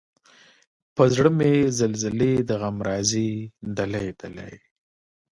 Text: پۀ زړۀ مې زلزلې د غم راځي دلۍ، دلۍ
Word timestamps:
پۀ 0.95 1.03
زړۀ 1.15 1.31
مې 1.37 1.53
زلزلې 1.79 2.33
د 2.49 2.51
غم 2.61 2.77
راځي 2.87 3.31
دلۍ، 3.75 4.07
دلۍ 4.21 4.55